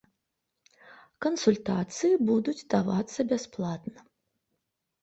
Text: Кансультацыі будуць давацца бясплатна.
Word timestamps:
Кансультацыі 1.25 2.13
будуць 2.31 2.59
давацца 2.77 3.19
бясплатна. 3.35 3.99